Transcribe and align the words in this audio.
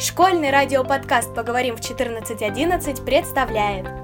Школьный 0.00 0.50
радиоподкаст 0.50 1.34
«Поговорим 1.34 1.76
в 1.76 1.80
14.11» 1.80 3.04
представляет 3.04 3.99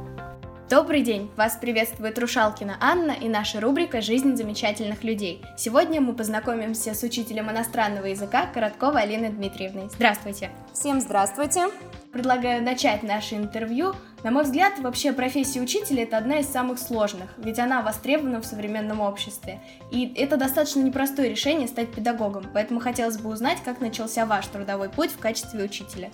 Добрый 0.68 1.02
день! 1.02 1.30
Вас 1.36 1.56
приветствует 1.60 2.18
Рушалкина 2.18 2.76
Анна 2.80 3.12
и 3.12 3.28
наша 3.28 3.60
рубрика 3.60 4.00
«Жизнь 4.00 4.34
замечательных 4.34 5.04
людей». 5.04 5.40
Сегодня 5.56 6.00
мы 6.00 6.12
познакомимся 6.12 6.92
с 6.92 7.04
учителем 7.04 7.48
иностранного 7.48 8.06
языка 8.06 8.46
Коротковой 8.52 9.02
Алиной 9.02 9.28
Дмитриевной. 9.28 9.88
Здравствуйте! 9.90 10.50
Всем 10.72 11.00
здравствуйте! 11.00 11.66
Предлагаю 12.12 12.64
начать 12.64 13.04
наше 13.04 13.36
интервью. 13.36 13.94
На 14.24 14.32
мой 14.32 14.42
взгляд, 14.42 14.80
вообще 14.80 15.12
профессия 15.12 15.60
учителя– 15.60 16.02
это 16.04 16.18
одна 16.18 16.40
из 16.40 16.48
самых 16.48 16.80
сложных, 16.80 17.30
ведь 17.38 17.60
она 17.60 17.80
востребована 17.80 18.40
в 18.40 18.44
современном 18.44 19.00
обществе. 19.00 19.60
И 19.92 20.12
это 20.16 20.36
достаточно 20.36 20.80
непростое 20.80 21.30
решение 21.30 21.68
стать 21.68 21.92
педагогом, 21.92 22.44
поэтому 22.52 22.80
хотелось 22.80 23.18
бы 23.18 23.30
узнать, 23.30 23.58
как 23.64 23.80
начался 23.80 24.26
ваш 24.26 24.48
трудовой 24.48 24.88
путь 24.88 25.12
в 25.12 25.18
качестве 25.20 25.62
учителя. 25.62 26.10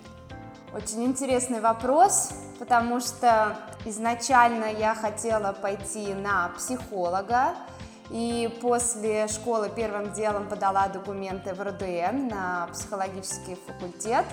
Очень 0.75 1.05
интересный 1.05 1.59
вопрос, 1.59 2.31
потому 2.57 2.99
что 2.99 3.55
изначально 3.85 4.65
я 4.65 4.95
хотела 4.95 5.53
пойти 5.53 6.15
на 6.15 6.49
психолога, 6.57 7.53
и 8.09 8.57
после 8.61 9.27
школы 9.27 9.69
первым 9.73 10.11
делом 10.13 10.47
подала 10.47 10.87
документы 10.87 11.53
в 11.53 11.61
РУДН 11.61 12.27
на 12.29 12.67
психологический 12.71 13.57
факультет, 13.67 14.25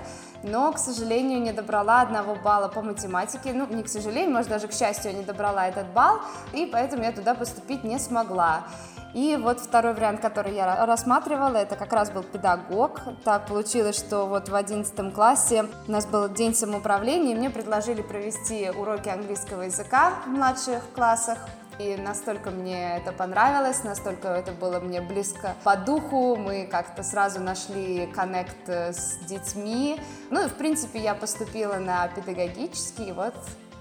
но, 0.43 0.73
к 0.73 0.79
сожалению, 0.79 1.41
не 1.41 1.52
добрала 1.52 2.01
одного 2.01 2.34
балла 2.34 2.69
по 2.69 2.83
математике. 2.83 3.52
Ну, 3.52 3.66
не 3.66 3.83
к 3.83 3.88
сожалению, 3.88 4.33
может, 4.33 4.51
даже 4.51 4.69
к 4.69 4.73
счастью, 4.73 5.15
не 5.15 5.24
добрала 5.24 5.69
этот 5.69 5.87
балл, 5.88 6.20
и 6.52 6.66
поэтому 6.66 7.05
я 7.05 7.12
туда 7.12 7.34
поступить 7.34 7.84
не 7.84 7.98
смогла. 7.98 8.65
И 9.12 9.37
вот 9.41 9.59
второй 9.59 9.95
вариант, 9.95 10.21
который 10.21 10.55
я 10.55 10.87
рассматривала, 10.87 11.57
это 11.57 11.74
как 11.74 11.93
раз 11.93 12.10
был 12.10 12.23
педагог. 12.23 13.01
Так 13.24 13.46
получилось, 13.46 13.96
что 13.96 14.27
вот 14.27 14.49
в 14.49 14.55
одиннадцатом 14.55 15.10
классе 15.10 15.66
у 15.88 15.90
нас 15.90 16.07
был 16.07 16.29
день 16.29 16.55
самоуправления, 16.55 17.32
и 17.34 17.38
мне 17.38 17.51
предложили 17.51 18.02
провести 18.02 18.71
уроки 18.71 19.09
английского 19.09 19.62
языка 19.62 20.12
в 20.24 20.29
младших 20.29 20.82
классах. 20.95 21.38
И 21.81 21.97
настолько 21.97 22.51
мне 22.51 22.97
это 22.97 23.11
понравилось, 23.11 23.85
настолько 23.85 24.29
это 24.29 24.53
было 24.53 24.81
мне 24.81 25.01
близко 25.01 25.55
по 25.65 25.77
духу. 25.77 26.37
Мы 26.37 26.69
как-то 26.71 27.03
сразу 27.03 27.41
нашли 27.41 28.07
коннект 28.15 28.69
с 28.69 29.17
детьми. 29.27 29.99
Ну 30.29 30.45
и, 30.45 30.49
в 30.49 30.55
принципе, 30.55 30.99
я 30.99 31.15
поступила 31.15 31.77
на 31.77 32.09
педагогический. 32.09 33.09
И 33.09 33.13
вот, 33.13 33.35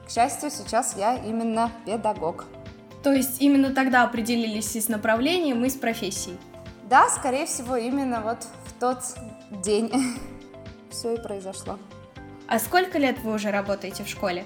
к 0.08 0.12
счастью, 0.12 0.50
сейчас 0.50 0.96
я 0.96 1.16
именно 1.16 1.72
педагог. 1.86 2.46
То 3.04 3.12
есть 3.12 3.42
именно 3.42 3.74
тогда 3.74 4.04
определились 4.04 4.74
и 4.78 4.82
с 4.82 4.88
направлением, 4.88 5.66
и 5.66 5.70
с 5.70 5.76
профессией? 5.76 6.38
Да, 6.84 7.10
скорее 7.10 7.46
всего, 7.48 7.76
именно 7.76 8.22
вот 8.22 8.46
в 8.66 8.80
тот 8.80 9.00
день 9.62 9.92
все 10.90 11.16
и 11.16 11.22
произошло. 11.22 11.78
А 12.48 12.60
сколько 12.60 12.98
лет 12.98 13.20
вы 13.24 13.34
уже 13.34 13.52
работаете 13.52 14.06
в 14.06 14.08
школе? 14.08 14.46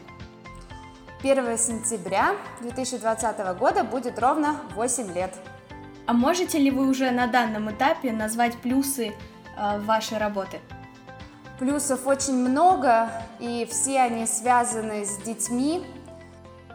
1 1.24 1.58
сентября 1.58 2.36
2020 2.60 3.58
года 3.58 3.86
будет 3.86 4.20
ровно 4.20 4.58
8 4.76 5.14
лет. 5.14 5.34
А 6.06 6.12
можете 6.12 6.60
ли 6.60 6.70
вы 6.70 6.90
уже 6.90 7.12
на 7.12 7.28
данном 7.28 7.72
этапе 7.72 8.12
назвать 8.12 8.58
плюсы 8.58 9.14
э, 9.58 9.80
вашей 9.80 10.18
работы? 10.18 10.60
Плюсов 11.60 12.08
очень 12.08 12.34
много, 12.34 13.10
и 13.40 13.66
все 13.72 14.02
они 14.02 14.26
связаны 14.26 15.06
с 15.06 15.16
детьми. 15.20 15.86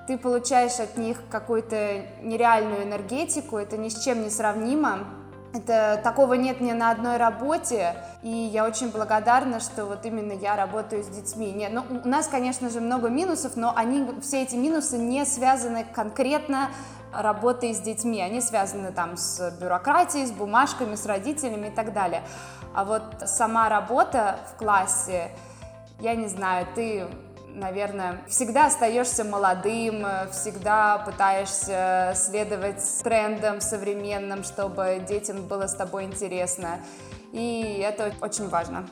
Ты 0.06 0.16
получаешь 0.16 0.80
от 0.80 0.96
них 0.96 1.18
какую-то 1.30 2.06
нереальную 2.22 2.84
энергетику, 2.84 3.58
это 3.58 3.76
ни 3.76 3.90
с 3.90 4.02
чем 4.02 4.22
не 4.22 4.30
сравнимо. 4.30 5.08
Это 5.54 5.98
такого 6.04 6.34
нет 6.34 6.60
ни 6.60 6.72
на 6.72 6.90
одной 6.90 7.16
работе, 7.16 7.96
и 8.22 8.28
я 8.28 8.66
очень 8.66 8.90
благодарна, 8.90 9.60
что 9.60 9.86
вот 9.86 10.04
именно 10.04 10.32
я 10.32 10.56
работаю 10.56 11.02
с 11.02 11.06
детьми. 11.06 11.52
Не, 11.52 11.68
ну, 11.68 11.84
у 12.04 12.08
нас, 12.08 12.28
конечно 12.28 12.68
же, 12.68 12.80
много 12.80 13.08
минусов, 13.08 13.56
но 13.56 13.72
они, 13.74 14.06
все 14.20 14.42
эти 14.42 14.56
минусы 14.56 14.98
не 14.98 15.24
связаны 15.24 15.86
конкретно 15.94 16.68
работой 17.12 17.74
с 17.74 17.80
детьми, 17.80 18.20
они 18.20 18.42
связаны 18.42 18.92
там 18.92 19.16
с 19.16 19.50
бюрократией, 19.58 20.26
с 20.26 20.32
бумажками, 20.32 20.94
с 20.94 21.06
родителями 21.06 21.68
и 21.68 21.70
так 21.70 21.94
далее. 21.94 22.22
А 22.74 22.84
вот 22.84 23.02
сама 23.24 23.70
работа 23.70 24.38
в 24.52 24.58
классе, 24.58 25.30
я 26.00 26.14
не 26.14 26.28
знаю, 26.28 26.66
ты 26.74 27.06
наверное, 27.58 28.18
всегда 28.28 28.66
остаешься 28.66 29.24
молодым, 29.24 30.06
всегда 30.30 30.98
пытаешься 30.98 32.12
следовать 32.14 32.82
трендам 33.02 33.60
современным, 33.60 34.44
чтобы 34.44 35.02
детям 35.06 35.46
было 35.46 35.66
с 35.66 35.74
тобой 35.74 36.04
интересно. 36.04 36.80
И 37.32 37.82
это 37.84 38.12
очень 38.20 38.48
важно. 38.48 38.86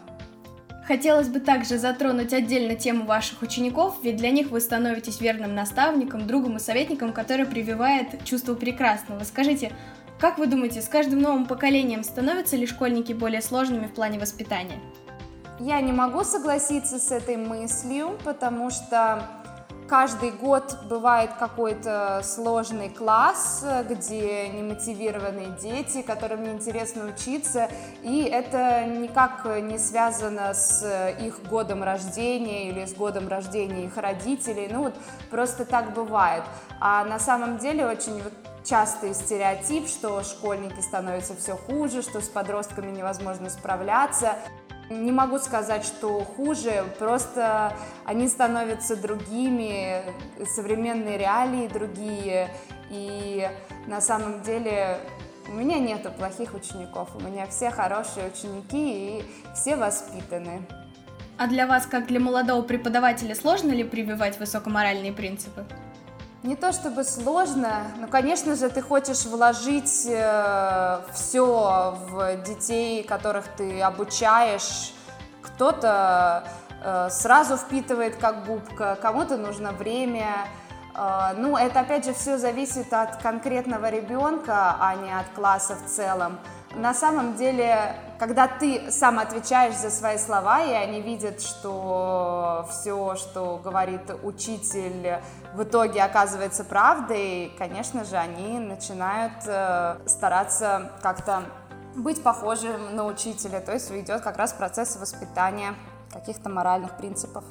Хотелось 0.87 1.28
бы 1.28 1.41
также 1.41 1.78
затронуть 1.78 2.32
отдельно 2.32 2.77
тему 2.77 3.06
ваших 3.06 3.43
учеников, 3.43 3.97
ведь 4.04 4.16
для 4.16 4.31
них 4.31 4.50
вы 4.50 4.60
становитесь 4.60 5.21
верным 5.21 5.53
наставником, 5.53 6.28
другом 6.28 6.59
и 6.59 6.60
советником, 6.60 7.12
который 7.12 7.44
прививает 7.44 8.22
чувство 8.25 8.54
прекрасного. 8.54 9.25
Скажите, 9.25 9.72
как 10.21 10.38
вы 10.38 10.47
думаете, 10.47 10.81
с 10.81 10.88
каждым 10.88 11.21
новым 11.21 11.47
поколением 11.47 12.04
становятся 12.04 12.56
ли 12.56 12.66
школьники 12.66 13.12
более 13.12 13.43
сложными 13.43 13.87
в 13.87 13.94
плане 13.94 14.21
воспитания? 14.21 14.81
Я 15.59 15.81
не 15.81 15.93
могу 15.93 16.22
согласиться 16.22 16.99
с 16.99 17.11
этой 17.11 17.39
мыслью, 17.39 18.19
потому 18.25 18.69
что 18.69 19.22
каждый 19.89 20.31
год 20.31 20.77
бывает 20.91 21.31
какой-то 21.39 22.21
сложный 22.22 22.91
класс, 22.91 23.65
где 23.89 24.49
немотивированные 24.49 25.56
дети, 25.59 26.03
которым 26.03 26.43
неинтересно 26.43 27.06
учиться, 27.06 27.71
и 28.03 28.25
это 28.25 28.84
никак 28.84 29.47
не 29.62 29.78
связано 29.78 30.53
с 30.53 31.15
их 31.21 31.43
годом 31.45 31.83
рождения 31.83 32.69
или 32.69 32.84
с 32.84 32.93
годом 32.93 33.27
рождения 33.27 33.87
их 33.87 33.97
родителей, 33.97 34.69
ну 34.71 34.83
вот 34.83 34.95
просто 35.31 35.65
так 35.65 35.95
бывает. 35.95 36.43
А 36.81 37.03
на 37.06 37.19
самом 37.19 37.56
деле 37.56 37.87
очень 37.87 38.22
частый 38.62 39.15
стереотип, 39.15 39.89
что 39.89 40.22
школьники 40.22 40.81
становятся 40.81 41.34
все 41.34 41.56
хуже, 41.56 42.03
что 42.03 42.21
с 42.21 42.28
подростками 42.28 42.91
невозможно 42.91 43.49
справляться. 43.49 44.34
Не 44.89 45.11
могу 45.11 45.39
сказать, 45.39 45.85
что 45.85 46.21
хуже, 46.25 46.85
просто 46.99 47.77
они 48.05 48.29
становятся 48.29 48.95
другими, 48.95 50.03
современные 50.55 51.19
реалии 51.19 51.67
другие, 51.67 52.49
и 52.89 53.49
на 53.89 54.01
самом 54.01 54.43
деле 54.43 55.01
у 55.49 55.53
меня 55.53 55.79
нету 55.79 56.13
плохих 56.13 56.55
учеников, 56.55 57.11
у 57.17 57.21
меня 57.21 57.47
все 57.47 57.71
хорошие 57.71 58.29
ученики 58.29 59.19
и 59.19 59.25
все 59.55 59.77
воспитаны. 59.77 60.63
А 61.39 61.49
для 61.49 61.67
вас, 61.67 61.87
как 61.87 62.07
для 62.07 62.21
молодого 62.21 62.63
преподавателя, 62.63 63.35
сложно 63.35 63.73
ли 63.73 63.85
прививать 63.85 64.39
высокоморальные 64.39 65.13
принципы? 65.13 65.67
Не 66.43 66.55
то 66.55 66.73
чтобы 66.73 67.03
сложно, 67.03 67.85
но, 67.99 68.07
конечно 68.07 68.55
же, 68.57 68.69
ты 68.69 68.83
хочешь 68.83 69.25
вложить 69.25 70.07
э, 70.07 71.01
все 71.13 71.99
в 72.09 72.37
детей, 72.45 73.03
которых 73.03 73.47
ты 73.57 73.81
обучаешь. 73.81 74.93
Кто-то 75.43 76.45
э, 76.85 77.09
сразу 77.11 77.57
впитывает 77.57 78.17
как 78.17 78.45
губка, 78.45 78.97
кому-то 79.01 79.39
нужно 79.39 79.73
время. 79.73 80.47
Э, 80.95 81.33
ну, 81.37 81.57
это 81.57 81.81
опять 81.81 82.05
же 82.05 82.13
все 82.13 82.39
зависит 82.39 82.93
от 82.93 83.17
конкретного 83.17 83.91
ребенка, 83.91 84.77
а 84.79 84.95
не 84.95 85.11
от 85.11 85.29
класса 85.35 85.75
в 85.75 85.89
целом. 85.89 86.39
На 86.77 86.93
самом 86.93 87.37
деле, 87.37 87.97
когда 88.19 88.47
ты 88.47 88.91
сам 88.91 89.19
отвечаешь 89.19 89.75
за 89.75 89.89
свои 89.89 90.19
слова, 90.19 90.63
и 90.63 90.73
они 90.73 91.01
видят, 91.01 91.41
что 91.41 92.69
все, 92.71 93.17
что 93.17 93.59
говорит 93.65 94.03
учитель, 94.23 95.21
в 95.55 95.63
итоге 95.63 96.03
оказывается 96.03 96.65
правдой, 96.65 97.51
конечно 97.57 98.05
же, 98.05 98.17
они 98.17 98.59
начинают 98.59 99.33
э, 99.47 99.97
стараться 100.07 100.93
как-то 101.01 101.45
быть 101.95 102.23
похожим 102.23 102.95
на 102.95 103.07
учителя, 103.07 103.61
то 103.61 103.72
есть 103.72 103.91
идет 103.91 104.21
как 104.21 104.37
раз 104.37 104.53
процесс 104.53 104.97
воспитания 104.97 105.75
каких-то 106.13 106.51
моральных 106.51 106.99
принципов. 106.99 107.45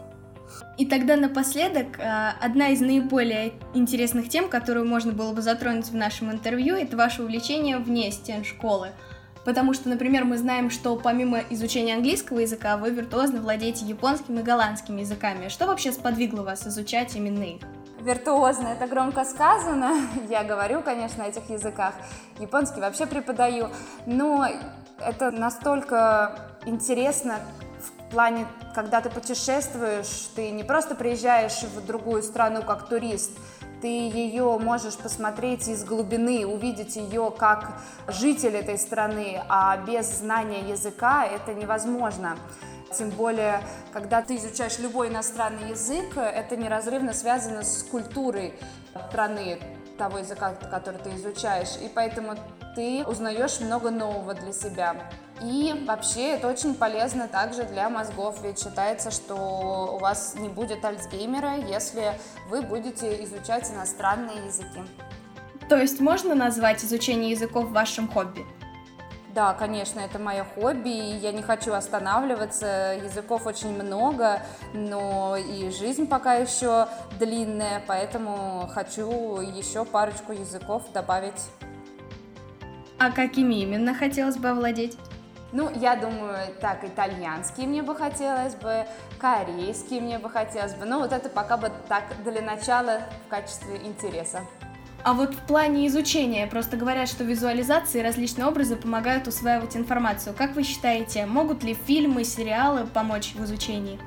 И 0.78 0.86
тогда 0.86 1.16
напоследок, 1.16 2.00
э, 2.00 2.30
одна 2.42 2.70
из 2.70 2.82
наиболее 2.82 3.54
интересных 3.74 4.30
тем, 4.30 4.50
которую 4.50 4.88
можно 4.88 5.14
было 5.14 5.34
бы 5.34 5.42
затронуть 5.42 5.88
в 5.88 5.96
нашем 5.96 6.32
интервью, 6.32 6.76
это 6.76 6.96
ваше 6.96 7.24
увлечение 7.24 7.80
вне 7.80 8.12
стен 8.12 8.44
школы. 8.44 8.90
Потому 9.46 9.76
что, 9.76 9.88
например, 9.90 10.26
мы 10.26 10.38
знаем, 10.38 10.72
что 10.72 10.96
помимо 10.96 11.40
изучения 11.52 11.94
английского 11.94 12.40
языка, 12.40 12.78
вы 12.78 12.90
виртуозно 12.90 13.40
владеете 13.40 13.86
японским 13.86 14.40
и 14.40 14.42
голландским 14.42 14.98
языками. 14.98 15.50
Что 15.50 15.68
вообще 15.68 15.92
сподвигло 15.92 16.42
вас 16.42 16.66
изучать 16.66 17.16
именно 17.16 17.44
их? 17.44 17.62
Виртуозно, 18.02 18.68
это 18.70 18.88
громко 18.88 19.24
сказано. 19.24 19.98
Я 20.30 20.44
говорю, 20.44 20.82
конечно, 20.82 21.24
на 21.24 21.28
этих 21.30 21.48
языках. 21.50 21.94
Японский 22.40 22.82
вообще 22.82 23.06
преподаю. 23.06 23.70
Но 24.08 24.48
это 25.00 25.30
настолько 25.30 26.40
интересно 26.66 27.40
в 27.80 28.12
плане, 28.12 28.48
когда 28.74 29.02
ты 29.02 29.10
путешествуешь, 29.10 30.30
ты 30.36 30.50
не 30.52 30.64
просто 30.64 30.96
приезжаешь 30.96 31.62
в 31.62 31.86
другую 31.86 32.24
страну 32.24 32.64
как 32.64 32.88
турист, 32.90 33.32
ты 33.86 34.10
ее 34.10 34.58
можешь 34.58 34.98
посмотреть 34.98 35.68
из 35.68 35.84
глубины, 35.84 36.44
увидеть 36.48 36.96
ее 36.96 37.32
как 37.38 37.80
житель 38.08 38.56
этой 38.56 38.80
страны, 38.80 39.44
а 39.48 39.78
без 39.78 40.08
знания 40.08 40.62
языка 40.62 41.24
это 41.24 41.54
невозможно. 41.54 42.36
Тем 42.98 43.12
более, 43.12 43.62
когда 43.94 44.24
ты 44.24 44.38
изучаешь 44.38 44.80
любой 44.80 45.10
иностранный 45.10 45.70
язык, 45.70 46.18
это 46.18 46.58
неразрывно 46.58 47.14
связано 47.14 47.64
с 47.64 47.84
культурой 47.84 48.56
страны 49.10 49.60
того 49.98 50.20
языка, 50.20 50.54
который 50.70 51.00
ты 51.00 51.10
изучаешь. 51.16 51.78
И 51.82 51.90
поэтому 51.94 52.36
ты 52.76 53.06
узнаешь 53.06 53.60
много 53.60 53.90
нового 53.90 54.34
для 54.34 54.52
себя. 54.52 54.96
И 55.42 55.84
вообще 55.86 56.32
это 56.32 56.48
очень 56.48 56.76
полезно 56.76 57.28
также 57.28 57.64
для 57.64 57.90
мозгов, 57.90 58.40
ведь 58.42 58.60
считается, 58.60 59.12
что 59.12 59.96
у 59.96 59.98
вас 59.98 60.36
не 60.38 60.48
будет 60.48 60.84
альцгеймера, 60.86 61.58
если 61.58 62.14
вы 62.50 62.62
будете 62.62 63.24
изучать 63.24 63.70
иностранные 63.70 64.46
языки. 64.46 64.82
То 65.68 65.78
есть 65.78 66.00
можно 66.00 66.36
назвать 66.36 66.84
изучение 66.86 67.32
языков 67.32 67.72
вашим 67.72 68.08
хобби? 68.08 68.46
Да, 69.36 69.52
конечно, 69.52 70.00
это 70.00 70.18
мое 70.18 70.46
хобби, 70.56 70.88
и 70.88 71.18
я 71.18 71.34
не 71.34 71.42
хочу 71.42 71.74
останавливаться. 71.74 72.98
Языков 73.04 73.46
очень 73.46 73.76
много, 73.76 74.42
но 74.74 75.36
и 75.36 75.70
жизнь 75.72 76.08
пока 76.08 76.36
еще 76.36 76.88
длинная, 77.20 77.84
поэтому 77.86 78.70
хочу 78.74 79.42
еще 79.42 79.84
парочку 79.84 80.32
языков 80.32 80.84
добавить. 80.94 81.50
А 82.98 83.12
какими 83.12 83.56
именно 83.56 83.94
хотелось 83.94 84.38
бы 84.38 84.48
овладеть? 84.48 84.98
Ну, 85.52 85.70
я 85.82 85.98
думаю, 85.98 86.38
так, 86.62 86.86
итальянский 86.86 87.66
мне 87.66 87.84
бы 87.84 87.94
хотелось 87.94 88.56
бы, 88.56 88.86
корейский 89.20 90.00
мне 90.00 90.18
бы 90.18 90.30
хотелось 90.30 90.76
бы. 90.76 90.86
Ну, 90.86 91.00
вот 91.00 91.12
это 91.12 91.28
пока 91.28 91.58
бы 91.58 91.74
так 91.90 92.06
для 92.24 92.42
начала 92.42 93.02
в 93.28 93.30
качестве 93.30 93.82
интереса. 93.84 94.46
А 95.06 95.14
вот 95.14 95.36
в 95.36 95.40
плане 95.42 95.86
изучения, 95.86 96.48
просто 96.48 96.78
говорят, 96.78 97.08
что 97.08 97.24
визуализации 97.24 98.00
и 98.00 98.04
различные 98.04 98.48
образы 98.48 98.76
помогают 98.76 99.28
усваивать 99.28 99.78
информацию. 99.78 100.36
Как 100.36 100.56
вы 100.56 100.64
считаете, 100.64 101.28
могут 101.28 101.64
ли 101.64 101.76
фильмы, 101.76 102.24
сериалы 102.24 102.88
помочь 102.88 103.36
в 103.36 103.44
изучении? 103.44 104.00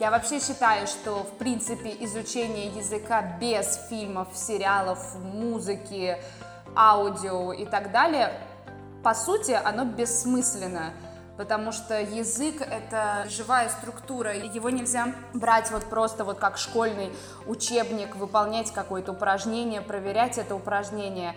Я 0.00 0.10
вообще 0.10 0.40
считаю, 0.40 0.88
что, 0.88 1.22
в 1.22 1.38
принципе, 1.38 1.94
изучение 2.00 2.76
языка 2.76 3.38
без 3.40 3.78
фильмов, 3.88 4.30
сериалов, 4.34 4.98
музыки, 5.22 6.16
аудио 6.74 7.52
и 7.52 7.64
так 7.64 7.92
далее, 7.92 8.32
по 9.04 9.14
сути, 9.14 9.52
оно 9.52 9.84
бессмысленно 9.84 10.92
потому 11.40 11.72
что 11.72 11.98
язык— 11.98 12.60
это 12.60 13.24
живая 13.30 13.70
структура, 13.70 14.34
его 14.34 14.68
нельзя 14.68 15.14
брать 15.32 15.70
вот 15.70 15.84
просто 15.84 16.22
вот 16.22 16.38
как 16.38 16.58
школьный 16.58 17.10
учебник, 17.46 18.14
выполнять 18.14 18.70
какое-то 18.72 19.12
упражнение, 19.12 19.80
проверять 19.80 20.36
это 20.36 20.54
упражнение. 20.54 21.34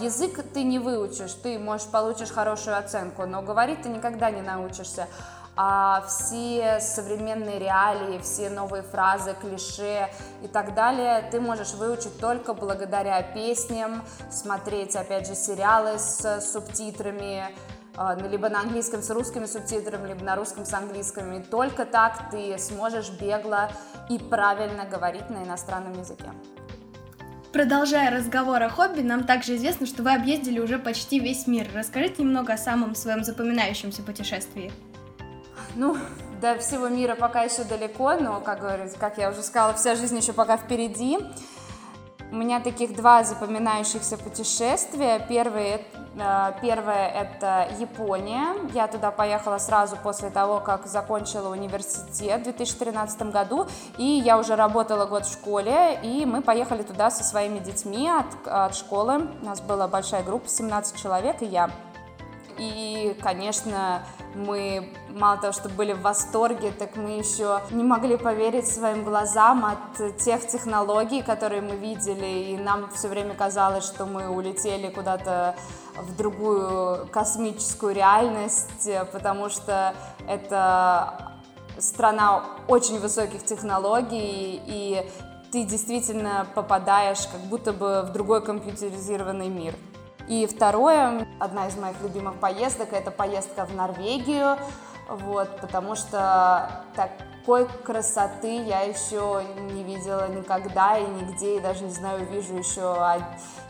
Язык 0.00 0.44
ты 0.52 0.64
не 0.64 0.80
выучишь, 0.80 1.34
ты, 1.34 1.56
можешь, 1.60 1.86
получишь 1.86 2.32
хорошую 2.32 2.76
оценку, 2.76 3.26
но 3.26 3.42
говорить 3.42 3.82
ты 3.82 3.90
никогда 3.90 4.32
не 4.32 4.42
научишься. 4.42 5.06
А 5.54 6.04
все 6.08 6.80
современные 6.80 7.60
реалии, 7.60 8.18
все 8.18 8.50
новые 8.50 8.82
фразы, 8.82 9.36
клише 9.40 10.10
и 10.42 10.48
так 10.48 10.74
далее 10.74 11.22
ты 11.30 11.40
можешь 11.40 11.74
выучить 11.74 12.18
только 12.18 12.54
благодаря 12.54 13.22
песням, 13.22 14.02
смотреть, 14.32 14.96
опять 14.96 15.28
же, 15.28 15.36
сериалы 15.36 16.00
с 16.00 16.40
субтитрами, 16.40 17.54
либо 18.30 18.48
на 18.48 18.60
английском 18.60 19.02
с 19.02 19.10
русскими 19.10 19.46
субтитрами, 19.46 20.08
либо 20.08 20.24
на 20.24 20.36
русском 20.36 20.64
с 20.64 20.72
английскими. 20.72 21.42
Только 21.42 21.84
так 21.84 22.30
ты 22.30 22.56
сможешь 22.58 23.10
бегло 23.10 23.70
и 24.08 24.18
правильно 24.18 24.84
говорить 24.84 25.30
на 25.30 25.44
иностранном 25.44 25.98
языке. 25.98 26.30
Продолжая 27.52 28.10
разговор 28.10 28.60
о 28.64 28.68
хобби, 28.68 29.00
нам 29.00 29.22
также 29.22 29.54
известно, 29.54 29.86
что 29.86 30.02
вы 30.02 30.12
объездили 30.12 30.58
уже 30.58 30.76
почти 30.76 31.20
весь 31.20 31.46
мир. 31.46 31.68
Расскажите 31.72 32.24
немного 32.24 32.54
о 32.54 32.58
самом 32.58 32.96
своем 32.96 33.22
запоминающемся 33.22 34.02
путешествии. 34.02 34.72
Ну, 35.76 35.96
до 36.40 36.58
всего 36.58 36.88
мира 36.88 37.14
пока 37.14 37.42
еще 37.42 37.62
далеко, 37.62 38.14
но, 38.14 38.40
как 38.40 38.60
говорится, 38.60 38.98
как 38.98 39.18
я 39.18 39.30
уже 39.30 39.42
сказала, 39.42 39.72
вся 39.74 39.94
жизнь 39.94 40.16
еще 40.16 40.32
пока 40.32 40.56
впереди. 40.56 41.18
У 42.34 42.36
меня 42.36 42.58
таких 42.58 42.96
два 42.96 43.22
запоминающихся 43.22 44.18
путешествия. 44.18 45.18
Э, 45.18 46.52
первое– 46.60 47.08
это 47.14 47.68
Япония. 47.78 48.56
Я 48.74 48.88
туда 48.88 49.12
поехала 49.12 49.58
сразу 49.58 49.96
после 50.02 50.30
того, 50.30 50.58
как 50.58 50.86
закончила 50.86 51.50
университет 51.50 52.40
в 52.40 52.44
2013 52.44 53.30
году. 53.30 53.68
И 53.98 54.04
я 54.04 54.36
уже 54.36 54.56
работала 54.56 55.06
год 55.06 55.26
в 55.26 55.32
школе, 55.32 56.00
и 56.02 56.26
мы 56.26 56.42
поехали 56.42 56.82
туда 56.82 57.12
со 57.12 57.22
своими 57.22 57.60
детьми 57.60 58.10
от, 58.10 58.26
от 58.48 58.74
школы. 58.74 59.28
У 59.40 59.46
нас 59.46 59.60
была 59.60 59.86
большая 59.86 60.24
группа, 60.24 60.48
17 60.48 61.00
человек, 61.00 61.40
и 61.40 61.46
я. 61.46 61.70
И, 62.58 63.16
конечно, 63.22 64.02
мы 64.34 64.92
мало 65.08 65.38
того, 65.38 65.52
что 65.52 65.68
были 65.68 65.92
в 65.92 66.02
восторге, 66.02 66.72
так 66.72 66.96
мы 66.96 67.10
еще 67.18 67.60
не 67.70 67.84
могли 67.84 68.16
поверить 68.16 68.68
своим 68.68 69.04
глазам 69.04 69.64
от 69.64 70.16
тех 70.18 70.46
технологий, 70.46 71.22
которые 71.22 71.62
мы 71.62 71.76
видели, 71.76 72.52
и 72.52 72.56
нам 72.56 72.90
все 72.90 73.08
время 73.08 73.34
казалось, 73.34 73.84
что 73.84 74.06
мы 74.06 74.28
улетели 74.28 74.90
куда-то 74.90 75.54
в 75.96 76.16
другую 76.16 77.06
космическую 77.08 77.94
реальность, 77.94 78.88
потому 79.12 79.48
что 79.48 79.94
это 80.28 81.32
страна 81.78 82.44
очень 82.68 82.98
высоких 83.00 83.44
технологий, 83.44 84.60
и 84.66 85.10
ты 85.52 85.64
действительно 85.64 86.46
попадаешь 86.54 87.26
как 87.30 87.40
будто 87.42 87.72
бы 87.72 88.02
в 88.02 88.12
другой 88.12 88.44
компьютеризированный 88.44 89.48
мир. 89.48 89.74
И 90.28 90.46
второе, 90.46 91.26
одна 91.38 91.66
из 91.68 91.76
моих 91.76 92.00
любимых 92.00 92.36
поездок, 92.36 92.92
это 92.92 93.10
поездка 93.10 93.66
в 93.66 93.74
Норвегию, 93.74 94.56
вот, 95.08 95.60
потому 95.60 95.96
что 95.96 96.84
так 96.94 97.10
такой 97.44 97.68
красоты 97.84 98.64
я 98.64 98.80
еще 98.80 99.44
не 99.72 99.82
видела 99.82 100.26
никогда 100.28 100.96
и 100.96 101.04
нигде, 101.04 101.58
и 101.58 101.60
даже 101.60 101.84
не 101.84 101.90
знаю, 101.90 102.26
вижу 102.30 102.56
еще, 102.56 102.96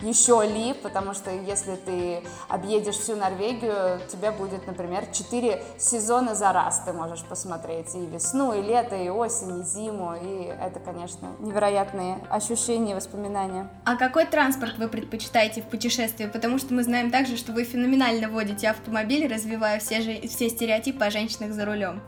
еще 0.00 0.46
ли, 0.46 0.74
потому 0.74 1.12
что 1.12 1.32
если 1.32 1.74
ты 1.74 2.22
объедешь 2.48 2.94
всю 2.94 3.16
Норвегию, 3.16 4.00
тебя 4.08 4.30
будет, 4.30 4.68
например, 4.68 5.06
4 5.12 5.60
сезона 5.76 6.36
за 6.36 6.52
раз 6.52 6.82
ты 6.86 6.92
можешь 6.92 7.24
посмотреть, 7.24 7.92
и 7.96 8.06
весну, 8.06 8.54
и 8.54 8.62
лето, 8.62 8.94
и 8.94 9.08
осень, 9.08 9.60
и 9.60 9.64
зиму, 9.64 10.14
и 10.22 10.44
это, 10.44 10.78
конечно, 10.78 11.30
невероятные 11.40 12.18
ощущения, 12.30 12.94
воспоминания. 12.94 13.68
А 13.84 13.96
какой 13.96 14.26
транспорт 14.26 14.78
вы 14.78 14.86
предпочитаете 14.86 15.62
в 15.62 15.66
путешествии? 15.66 16.26
Потому 16.26 16.58
что 16.58 16.74
мы 16.74 16.84
знаем 16.84 17.10
также, 17.10 17.36
что 17.36 17.50
вы 17.50 17.64
феноменально 17.64 18.28
водите 18.28 18.68
автомобиль, 18.68 19.26
развивая 19.26 19.80
все, 19.80 20.00
же, 20.00 20.20
все 20.28 20.48
стереотипы 20.48 21.04
о 21.04 21.10
женщинах 21.10 21.50
за 21.52 21.64
рулем. 21.64 22.00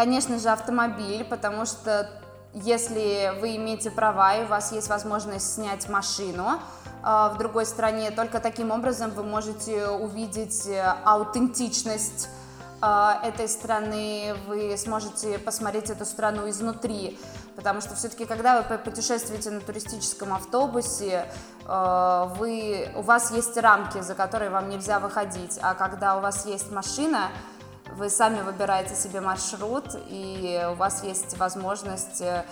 Конечно 0.00 0.38
же, 0.38 0.48
автомобиль, 0.48 1.24
потому 1.24 1.66
что 1.66 2.08
если 2.54 3.38
вы 3.38 3.56
имеете 3.56 3.90
права 3.90 4.34
и 4.36 4.44
у 4.44 4.46
вас 4.46 4.72
есть 4.72 4.88
возможность 4.88 5.56
снять 5.56 5.90
машину 5.90 6.52
э, 7.04 7.30
в 7.34 7.36
другой 7.36 7.66
стране, 7.66 8.10
только 8.10 8.40
таким 8.40 8.70
образом 8.70 9.10
вы 9.10 9.24
можете 9.24 9.88
увидеть 9.88 10.66
э, 10.66 10.82
аутентичность 11.04 12.30
э, 12.80 13.10
этой 13.24 13.46
страны, 13.46 14.34
вы 14.48 14.74
сможете 14.78 15.38
посмотреть 15.38 15.90
эту 15.90 16.06
страну 16.06 16.48
изнутри, 16.48 17.18
потому 17.54 17.82
что 17.82 17.94
все-таки, 17.94 18.24
когда 18.24 18.62
вы 18.62 18.78
путешествуете 18.78 19.50
на 19.50 19.60
туристическом 19.60 20.32
автобусе, 20.32 21.26
вы, 21.66 22.90
у 22.96 23.02
вас 23.02 23.32
есть 23.32 23.54
рамки, 23.58 24.00
за 24.00 24.14
которые 24.14 24.50
вам 24.50 24.70
нельзя 24.70 24.98
выходить, 24.98 25.58
а 25.62 25.74
когда 25.74 26.16
у 26.16 26.20
вас 26.20 26.46
есть 26.46 26.72
машина, 26.72 27.28
вы 27.96 28.10
сами 28.10 28.40
выбираете 28.42 28.94
себе 28.94 29.20
маршрут, 29.20 29.84
и 30.08 30.60
у 30.70 30.74
вас 30.74 31.04
есть 31.04 31.36
возможность 31.38 32.20
э, 32.20 32.44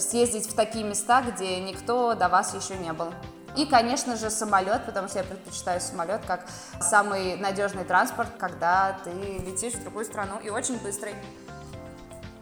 съездить 0.00 0.48
в 0.48 0.54
такие 0.54 0.84
места, 0.84 1.22
где 1.22 1.60
никто 1.60 2.14
до 2.14 2.28
вас 2.28 2.54
еще 2.54 2.78
не 2.78 2.92
был. 2.92 3.12
И, 3.56 3.66
конечно 3.66 4.16
же, 4.16 4.30
самолет, 4.30 4.84
потому 4.86 5.08
что 5.08 5.18
я 5.18 5.24
предпочитаю 5.24 5.80
самолет 5.80 6.20
как 6.26 6.46
самый 6.80 7.36
надежный 7.36 7.84
транспорт, 7.84 8.28
когда 8.38 8.98
ты 9.04 9.10
летишь 9.10 9.74
в 9.74 9.82
другую 9.82 10.04
страну 10.04 10.38
и 10.42 10.50
очень 10.50 10.78
быстрый. 10.78 11.14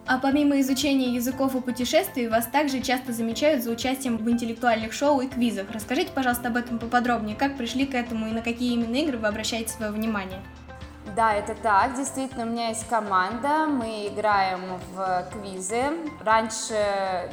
А 0.09 0.19
помимо 0.19 0.61
изучения 0.61 1.15
языков 1.15 1.57
и 1.57 1.61
путешествий, 1.61 2.29
вас 2.29 2.47
также 2.47 2.81
часто 2.81 3.13
замечают 3.13 3.65
за 3.65 3.73
участием 3.73 4.19
в 4.19 4.31
интеллектуальных 4.31 4.93
шоу 4.93 5.21
и 5.21 5.27
квизах. 5.27 5.67
Расскажите, 5.73 6.13
пожалуйста, 6.15 6.49
об 6.49 6.57
этом 6.57 6.79
поподробнее. 6.79 7.35
Как 7.35 7.57
пришли 7.57 7.87
к 7.87 7.95
этому 7.95 8.29
и 8.29 8.33
на 8.33 8.43
какие 8.43 8.75
именно 8.75 8.95
игры 8.95 9.19
вы 9.19 9.27
обращаете 9.27 9.71
свое 9.71 9.91
внимание? 9.91 10.41
Да, 11.15 11.35
это 11.35 11.55
так. 11.55 11.95
Действительно, 11.95 12.45
у 12.45 12.49
меня 12.49 12.69
есть 12.69 12.89
команда. 12.89 13.67
Мы 13.67 14.09
играем 14.09 14.81
в 14.93 15.27
квизы. 15.33 15.85
Раньше 16.25 17.31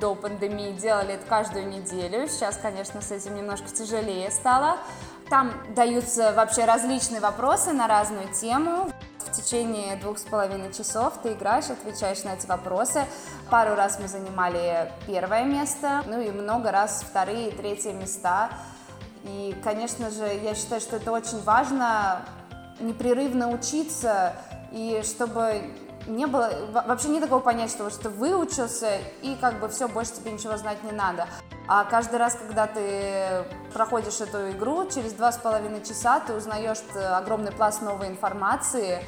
до 0.00 0.14
пандемии 0.14 0.72
делали 0.72 1.14
это 1.14 1.26
каждую 1.26 1.68
неделю. 1.68 2.28
Сейчас, 2.28 2.56
конечно, 2.56 3.00
с 3.00 3.10
этим 3.10 3.34
немножко 3.34 3.68
тяжелее 3.68 4.30
стало. 4.30 4.78
Там 5.28 5.52
даются 5.74 6.32
вообще 6.34 6.64
различные 6.64 7.20
вопросы 7.20 7.72
на 7.72 7.88
разную 7.88 8.28
тему. 8.32 8.90
В 9.18 9.32
течение 9.32 9.96
двух 9.96 10.18
с 10.18 10.22
половиной 10.22 10.72
часов 10.72 11.14
ты 11.22 11.32
играешь, 11.32 11.68
отвечаешь 11.68 12.22
на 12.22 12.34
эти 12.34 12.46
вопросы. 12.46 13.04
Пару 13.50 13.74
раз 13.74 13.98
мы 14.00 14.06
занимали 14.06 14.92
первое 15.06 15.44
место, 15.44 16.04
ну 16.06 16.20
и 16.20 16.30
много 16.30 16.70
раз 16.70 17.04
вторые 17.06 17.48
и 17.48 17.52
третье 17.52 17.92
места. 17.92 18.50
И, 19.24 19.54
конечно 19.64 20.10
же, 20.10 20.24
я 20.26 20.54
считаю, 20.54 20.80
что 20.80 20.96
это 20.96 21.10
очень 21.10 21.42
важно 21.42 22.24
непрерывно 22.80 23.50
учиться, 23.50 24.34
и 24.72 25.02
чтобы 25.04 25.62
не 26.06 26.26
было, 26.26 26.50
вообще 26.72 27.08
не 27.08 27.20
такого 27.20 27.40
понятия, 27.40 27.72
что, 27.72 27.90
что 27.90 28.10
выучился, 28.10 28.98
и 29.22 29.36
как 29.40 29.58
бы 29.60 29.68
все, 29.68 29.88
больше 29.88 30.12
тебе 30.12 30.32
ничего 30.32 30.56
знать 30.56 30.82
не 30.84 30.92
надо. 30.92 31.26
А 31.68 31.84
каждый 31.84 32.16
раз, 32.16 32.36
когда 32.36 32.66
ты 32.66 33.44
проходишь 33.72 34.20
эту 34.20 34.50
игру, 34.52 34.88
через 34.88 35.12
два 35.14 35.32
с 35.32 35.38
половиной 35.38 35.82
часа 35.82 36.20
ты 36.20 36.34
узнаешь 36.34 36.78
огромный 36.94 37.50
пласт 37.50 37.82
новой 37.82 38.08
информации, 38.08 39.02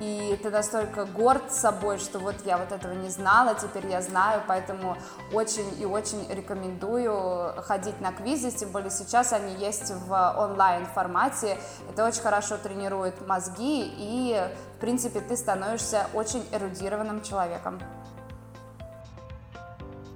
и 0.00 0.38
ты 0.42 0.50
настолько 0.50 1.04
горд 1.04 1.52
собой, 1.52 1.98
что 1.98 2.18
вот 2.18 2.34
я 2.44 2.58
вот 2.58 2.72
этого 2.72 2.92
не 2.92 3.08
знала, 3.08 3.54
теперь 3.54 3.86
я 3.86 4.02
знаю, 4.02 4.42
поэтому 4.46 4.96
очень 5.32 5.80
и 5.80 5.86
очень 5.86 6.26
рекомендую 6.30 7.54
ходить 7.62 8.00
на 8.00 8.12
квизы, 8.12 8.50
тем 8.50 8.70
более 8.70 8.90
сейчас 8.90 9.32
они 9.32 9.54
есть 9.54 9.90
в 9.90 10.34
онлайн 10.38 10.86
формате, 10.86 11.56
это 11.90 12.06
очень 12.06 12.20
хорошо 12.20 12.56
тренирует 12.58 13.26
мозги, 13.26 13.90
и 13.96 14.40
в 14.76 14.80
принципе 14.80 15.20
ты 15.20 15.36
становишься 15.36 16.06
очень 16.12 16.44
эрудированным 16.52 17.22
человеком. 17.22 17.80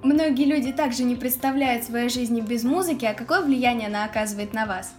Многие 0.03 0.45
люди 0.45 0.71
также 0.73 1.03
не 1.03 1.15
представляют 1.15 1.83
своей 1.83 2.09
жизни 2.09 2.41
без 2.41 2.63
музыки, 2.63 3.05
а 3.05 3.13
какое 3.13 3.41
влияние 3.41 3.87
она 3.87 4.05
оказывает 4.05 4.51
на 4.51 4.65
вас? 4.65 4.93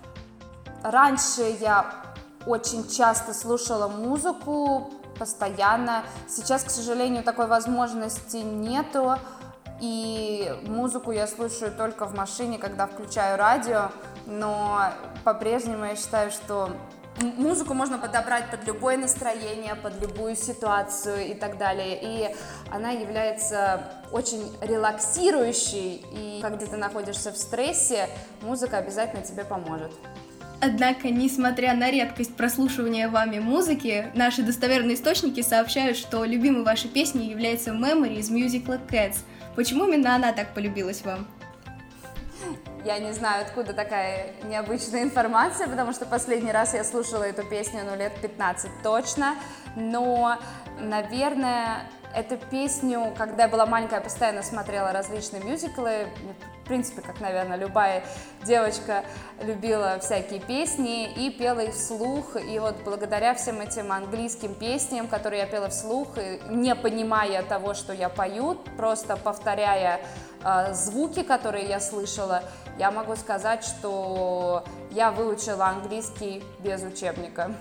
Раньше 0.84 1.42
я 1.60 2.01
очень 2.46 2.88
часто 2.88 3.34
слушала 3.34 3.88
музыку, 3.88 4.90
постоянно. 5.18 6.02
Сейчас, 6.28 6.64
к 6.64 6.70
сожалению, 6.70 7.22
такой 7.22 7.46
возможности 7.46 8.38
нету. 8.38 9.16
И 9.80 10.52
музыку 10.66 11.10
я 11.10 11.26
слушаю 11.26 11.72
только 11.72 12.06
в 12.06 12.14
машине, 12.14 12.58
когда 12.58 12.86
включаю 12.86 13.36
радио. 13.36 13.90
Но 14.26 14.80
по-прежнему 15.24 15.84
я 15.84 15.96
считаю, 15.96 16.30
что 16.30 16.70
музыку 17.20 17.74
можно 17.74 17.98
подобрать 17.98 18.50
под 18.50 18.64
любое 18.64 18.96
настроение, 18.96 19.74
под 19.74 20.00
любую 20.00 20.36
ситуацию 20.36 21.26
и 21.26 21.34
так 21.34 21.58
далее. 21.58 21.98
И 22.00 22.36
она 22.70 22.90
является 22.90 23.82
очень 24.12 24.56
релаксирующей. 24.60 26.04
И 26.12 26.40
когда 26.42 26.66
ты 26.66 26.76
находишься 26.76 27.32
в 27.32 27.36
стрессе, 27.36 28.08
музыка 28.40 28.78
обязательно 28.78 29.22
тебе 29.22 29.44
поможет. 29.44 29.92
Однако, 30.64 31.08
несмотря 31.10 31.74
на 31.74 31.90
редкость 31.90 32.36
прослушивания 32.36 33.08
вами 33.08 33.40
музыки, 33.40 34.06
наши 34.14 34.44
достоверные 34.44 34.94
источники 34.94 35.42
сообщают, 35.42 35.96
что 35.96 36.24
любимой 36.24 36.62
вашей 36.62 36.88
песней 36.88 37.30
является 37.30 37.72
Memory 37.72 38.18
из 38.18 38.30
мюзикла 38.30 38.78
Cats. 38.88 39.16
Почему 39.56 39.88
именно 39.88 40.14
она 40.14 40.32
так 40.32 40.54
полюбилась 40.54 41.02
вам? 41.04 41.26
Я 42.84 43.00
не 43.00 43.12
знаю, 43.12 43.42
откуда 43.44 43.72
такая 43.72 44.34
необычная 44.44 45.02
информация, 45.02 45.66
потому 45.66 45.92
что 45.92 46.06
последний 46.06 46.52
раз 46.52 46.74
я 46.74 46.84
слушала 46.84 47.24
эту 47.24 47.42
песню, 47.42 47.80
ну, 47.84 47.96
лет 47.96 48.12
15 48.22 48.70
точно, 48.84 49.34
но, 49.74 50.38
наверное, 50.78 51.82
эту 52.14 52.36
песню, 52.36 53.12
когда 53.16 53.44
я 53.44 53.48
была 53.48 53.66
маленькая, 53.66 53.96
я 53.96 54.00
постоянно 54.00 54.42
смотрела 54.42 54.92
различные 54.92 55.42
мюзиклы, 55.42 56.08
в 56.62 56.64
принципе, 56.66 57.02
как, 57.02 57.20
наверное, 57.20 57.56
любая 57.56 58.04
девочка 58.44 59.04
любила 59.42 59.98
всякие 60.00 60.40
песни 60.40 61.10
и 61.12 61.30
пела 61.30 61.60
их 61.60 61.74
вслух. 61.74 62.36
И 62.36 62.58
вот 62.58 62.76
благодаря 62.84 63.34
всем 63.34 63.60
этим 63.60 63.92
английским 63.92 64.54
песням, 64.54 65.08
которые 65.08 65.40
я 65.40 65.46
пела 65.46 65.68
вслух, 65.68 66.08
не 66.48 66.74
понимая 66.74 67.42
того, 67.42 67.74
что 67.74 67.92
я 67.92 68.08
пою, 68.08 68.54
просто 68.76 69.16
повторяя 69.16 70.00
э, 70.44 70.72
звуки, 70.72 71.22
которые 71.22 71.66
я 71.66 71.80
слышала, 71.80 72.42
я 72.78 72.90
могу 72.90 73.16
сказать, 73.16 73.64
что 73.64 74.64
я 74.90 75.10
выучила 75.10 75.66
английский 75.66 76.42
без 76.60 76.82
учебника. 76.82 77.54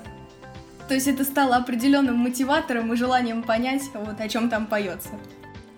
То 0.91 0.95
есть 0.95 1.07
это 1.07 1.23
стало 1.23 1.55
определенным 1.55 2.17
мотиватором 2.17 2.91
и 2.91 2.97
желанием 2.97 3.43
понять, 3.43 3.83
вот 3.93 4.19
о 4.19 4.27
чем 4.27 4.49
там 4.49 4.67
поется. 4.67 5.11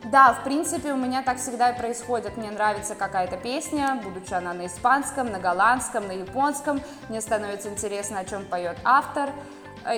Да, 0.06 0.34
в 0.34 0.44
принципе, 0.44 0.92
у 0.92 0.96
меня 0.96 1.22
так 1.22 1.38
всегда 1.38 1.70
и 1.70 1.78
происходит. 1.78 2.36
Мне 2.36 2.50
нравится 2.50 2.96
какая-то 2.96 3.38
песня, 3.38 4.02
будучи 4.04 4.34
она 4.34 4.56
на 4.56 4.66
испанском, 4.66 5.32
на 5.32 5.38
голландском, 5.38 6.08
на 6.08 6.14
японском. 6.14 6.82
Мне 7.10 7.22
становится 7.22 7.70
интересно, 7.70 8.22
о 8.22 8.26
чем 8.26 8.44
поет 8.46 8.76
автор. 8.84 9.30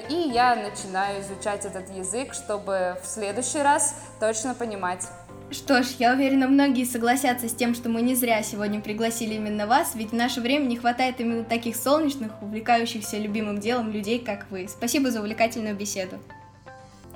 И 0.10 0.16
я 0.16 0.54
начинаю 0.58 1.22
изучать 1.22 1.64
этот 1.64 1.90
язык, 1.92 2.34
чтобы 2.34 2.98
в 3.02 3.08
следующий 3.08 3.60
раз 3.60 3.96
точно 4.20 4.54
понимать. 4.54 5.08
Что 5.52 5.84
ж, 5.84 5.88
я 6.00 6.14
уверена, 6.14 6.48
многие 6.48 6.86
согласятся 6.86 7.48
с 7.48 7.54
тем, 7.54 7.76
что 7.76 7.88
мы 7.88 8.02
не 8.02 8.16
зря 8.16 8.42
сегодня 8.42 8.82
пригласили 8.82 9.36
именно 9.36 9.68
вас, 9.68 9.96
ведь 9.96 10.10
в 10.10 10.16
наше 10.16 10.42
время 10.42 10.66
не 10.66 10.76
хватает 10.76 11.20
именно 11.20 11.44
таких 11.44 11.76
солнечных, 11.76 12.42
увлекающихся 12.42 13.18
любимым 13.18 13.60
делом 13.60 13.92
людей, 13.92 14.20
как 14.20 14.48
вы. 14.50 14.68
Спасибо 14.68 15.12
за 15.12 15.20
увлекательную 15.22 15.76
беседу. 15.76 16.18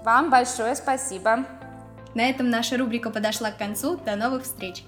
Вам 0.03 0.29
большое 0.29 0.75
спасибо. 0.75 1.45
На 2.15 2.29
этом 2.29 2.49
наша 2.49 2.77
рубрика 2.77 3.09
подошла 3.09 3.51
к 3.51 3.57
концу. 3.57 3.97
До 3.97 4.15
новых 4.15 4.43
встреч! 4.43 4.83